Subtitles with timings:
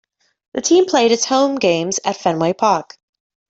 [0.55, 2.97] The team played its home games at Fenway Park.